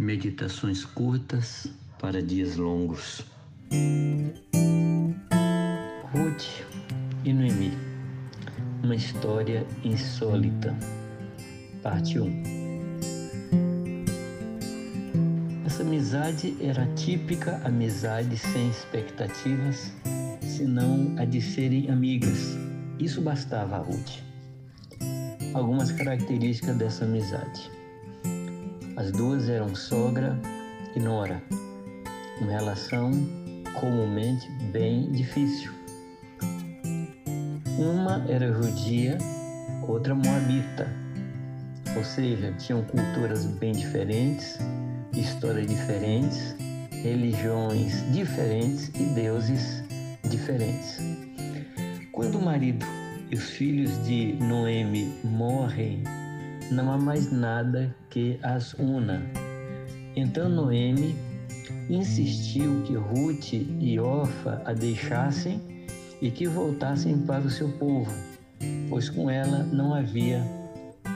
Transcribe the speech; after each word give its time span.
Meditações 0.00 0.82
curtas 0.82 1.66
para 1.98 2.22
dias 2.22 2.56
longos. 2.56 3.22
Ruth 6.10 6.64
e 7.22 7.34
Noemi. 7.34 7.70
Uma 8.82 8.94
história 8.94 9.66
insólita. 9.84 10.74
Parte 11.82 12.18
1. 12.18 12.42
Essa 15.66 15.82
amizade 15.82 16.56
era 16.62 16.84
a 16.84 16.94
típica 16.94 17.60
amizade 17.62 18.38
sem 18.38 18.70
expectativas, 18.70 19.92
senão 20.40 21.14
a 21.18 21.26
de 21.26 21.42
serem 21.42 21.90
amigas. 21.90 22.56
Isso 22.98 23.20
bastava 23.20 23.76
a 23.76 23.80
Ruth. 23.80 24.22
Algumas 25.52 25.92
características 25.92 26.78
dessa 26.78 27.04
amizade 27.04 27.79
as 28.96 29.10
duas 29.12 29.48
eram 29.48 29.74
sogra 29.74 30.38
e 30.94 31.00
nora, 31.00 31.42
uma 32.40 32.50
relação 32.50 33.10
comumente 33.80 34.50
bem 34.72 35.10
difícil. 35.12 35.72
Uma 37.78 38.24
era 38.28 38.52
judia, 38.52 39.16
outra 39.86 40.14
moabita, 40.14 40.88
ou 41.96 42.04
seja, 42.04 42.52
tinham 42.52 42.82
culturas 42.82 43.46
bem 43.46 43.72
diferentes, 43.72 44.58
histórias 45.14 45.66
diferentes, 45.66 46.54
religiões 47.02 48.04
diferentes 48.12 48.88
e 48.94 49.04
deuses 49.14 49.82
diferentes. 50.28 50.98
Quando 52.12 52.38
o 52.38 52.44
marido 52.44 52.84
e 53.30 53.36
os 53.36 53.50
filhos 53.50 54.04
de 54.04 54.34
Noemi 54.34 55.14
morrem 55.24 56.02
não 56.70 56.92
há 56.92 56.98
mais 56.98 57.30
nada 57.30 57.94
que 58.08 58.38
as 58.42 58.74
una. 58.74 59.22
Então 60.14 60.48
Noemi 60.48 61.16
insistiu 61.88 62.82
que 62.84 62.94
Ruth 62.94 63.52
e 63.52 63.98
Orfa 63.98 64.62
a 64.64 64.72
deixassem 64.72 65.60
e 66.20 66.30
que 66.30 66.46
voltassem 66.46 67.18
para 67.18 67.44
o 67.44 67.50
seu 67.50 67.68
povo, 67.70 68.12
pois 68.88 69.08
com 69.08 69.28
ela 69.28 69.64
não 69.64 69.94
havia 69.94 70.44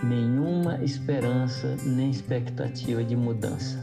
nenhuma 0.03 0.83
esperança 0.83 1.77
nem 1.85 2.11
expectativa 2.11 3.05
de 3.05 3.15
mudança. 3.15 3.79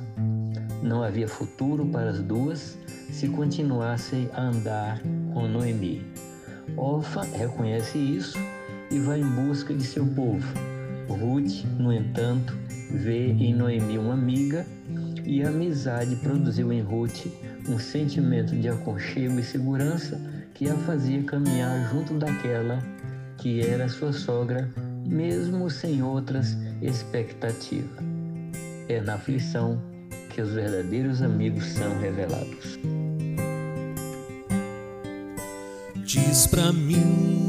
Não 0.84 1.04
havia 1.04 1.28
futuro 1.28 1.86
para 1.86 2.10
as 2.10 2.20
duas 2.22 2.78
se 3.12 3.28
continuassem 3.30 4.30
a 4.34 4.42
andar 4.42 5.02
com 5.34 5.48
Noemi. 5.48 6.06
Orfa 6.76 7.22
reconhece 7.38 7.98
isso 7.98 8.38
e 8.90 9.00
vai 9.00 9.20
em 9.20 9.30
busca 9.30 9.74
de 9.74 9.84
seu 9.84 10.06
povo 10.06 10.71
Ruth, 11.12 11.64
no 11.80 11.92
entanto, 11.92 12.56
vê 12.92 13.28
em 13.28 13.54
Noemi 13.54 13.98
uma 13.98 14.14
amiga 14.14 14.66
e 15.26 15.44
a 15.44 15.50
amizade 15.50 16.16
produziu 16.18 16.74
em 16.74 16.82
Ruth 16.82 17.28
um 17.70 17.80
sentimento 17.80 18.56
de 18.56 18.68
aconchego 18.68 19.40
e 19.40 19.44
segurança 19.44 20.20
que 20.54 20.70
a 20.70 20.76
fazia 20.80 21.24
caminhar 21.24 21.90
junto 21.90 22.14
daquela 22.16 22.80
que 23.38 23.62
era 23.62 23.90
sua 23.90 24.14
sogra, 24.14 24.70
mesmo 25.06 25.70
sem 25.70 26.04
outras 26.04 26.56
expectativas. 26.82 28.04
É 28.88 29.02
na 29.02 29.16
aflição 29.16 29.82
que 30.30 30.42
os 30.42 30.54
verdadeiros 30.54 31.22
amigos 31.22 31.66
são 31.66 31.98
revelados. 32.00 32.80
Diz 36.06 36.46
pra 36.46 36.72
mim 36.72 37.41